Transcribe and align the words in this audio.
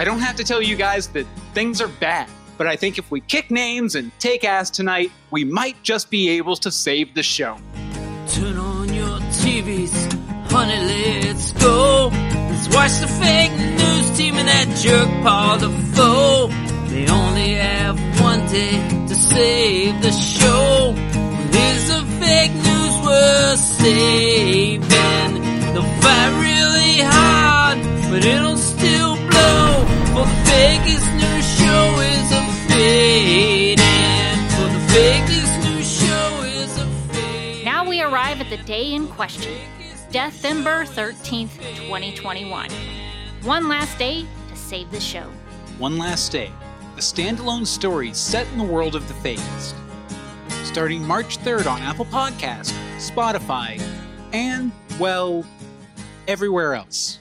I 0.00 0.04
don't 0.04 0.20
have 0.20 0.36
to 0.36 0.44
tell 0.44 0.62
you 0.62 0.76
guys 0.76 1.08
that 1.08 1.26
things 1.52 1.82
are 1.82 1.88
bad, 2.00 2.26
but 2.56 2.66
I 2.66 2.74
think 2.74 2.96
if 2.96 3.10
we 3.10 3.20
kick 3.20 3.50
names 3.50 3.96
and 3.96 4.10
take 4.18 4.44
ass 4.44 4.70
tonight, 4.70 5.12
we 5.30 5.44
might 5.44 5.82
just 5.82 6.08
be 6.08 6.30
able 6.38 6.56
to 6.56 6.70
save 6.70 7.12
the 7.12 7.22
show. 7.22 7.58
Turn 8.28 8.56
on 8.56 8.94
your 8.94 9.18
TVs, 9.42 10.50
honey, 10.50 10.80
let's 10.86 11.52
go. 11.52 12.08
Let's 12.08 12.74
watch 12.74 12.98
the 12.98 13.08
fake 13.08 13.52
news 13.52 14.16
team 14.16 14.36
and 14.36 14.48
that 14.48 14.74
jerk 14.78 15.06
Paul 15.22 15.58
the 15.58 15.68
foe. 15.94 16.46
They 16.88 17.06
only 17.06 17.52
have 17.56 17.98
one 18.22 18.46
day 18.46 19.06
to 19.06 19.14
save 19.14 20.00
the 20.00 20.12
show. 20.12 20.94
There's 21.50 21.90
a 21.90 22.02
fake 22.24 22.54
news 22.54 23.04
worth 23.04 23.58
saving. 23.58 24.80
They'll 25.74 25.92
fight 26.00 26.40
really 26.40 27.00
hard, 27.02 27.78
but 28.10 28.24
it'll 28.24 28.56
Now 37.64 37.86
we 37.88 38.02
arrive 38.02 38.40
at 38.40 38.50
the 38.50 38.56
day 38.66 38.94
in 38.94 39.06
question 39.06 39.56
Deathember 40.10 40.84
13th, 40.84 41.56
2021. 41.86 42.70
One 43.42 43.68
last 43.68 43.96
day 43.98 44.26
to 44.48 44.56
save 44.56 44.90
the 44.90 44.98
show. 44.98 45.30
One 45.78 45.96
Last 45.96 46.32
Day, 46.32 46.50
a 46.96 47.00
standalone 47.00 47.64
story 47.64 48.12
set 48.12 48.48
in 48.48 48.58
the 48.58 48.64
world 48.64 48.96
of 48.96 49.06
the 49.06 49.14
Fakist. 49.14 49.74
Starting 50.64 51.06
March 51.06 51.38
3rd 51.38 51.70
on 51.70 51.80
Apple 51.82 52.06
Podcast, 52.06 52.72
Spotify, 52.96 53.80
and, 54.32 54.72
well, 54.98 55.44
everywhere 56.26 56.74
else. 56.74 57.19